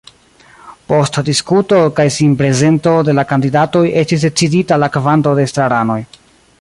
[0.91, 6.01] Post diskuto kaj sinprezento de la kandidatoj estis decidita la kvanto de estraranoj.